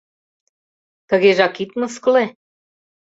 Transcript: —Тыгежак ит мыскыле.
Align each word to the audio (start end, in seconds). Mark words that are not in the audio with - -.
—Тыгежак 1.09 1.55
ит 1.63 1.71
мыскыле. 1.79 2.25